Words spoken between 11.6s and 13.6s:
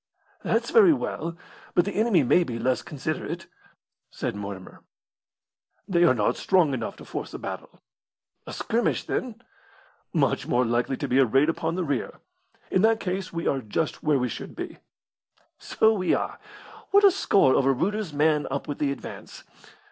the rear. In that case we